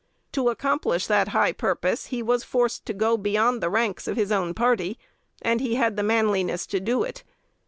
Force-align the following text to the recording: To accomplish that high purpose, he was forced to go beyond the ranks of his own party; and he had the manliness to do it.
To 0.31 0.49
accomplish 0.49 1.05
that 1.05 1.27
high 1.27 1.51
purpose, 1.51 2.07
he 2.07 2.23
was 2.23 2.43
forced 2.43 2.87
to 2.87 2.93
go 2.95 3.17
beyond 3.17 3.61
the 3.61 3.69
ranks 3.69 4.07
of 4.07 4.17
his 4.17 4.31
own 4.31 4.55
party; 4.55 4.97
and 5.43 5.61
he 5.61 5.75
had 5.75 5.95
the 5.95 6.01
manliness 6.01 6.65
to 6.69 6.79
do 6.79 7.03
it. 7.03 7.23